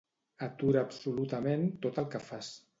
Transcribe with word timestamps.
Atura 0.45 0.83
absolutament 0.87 1.69
tot 1.87 2.03
el 2.05 2.11
que 2.17 2.27
fas. 2.35 2.55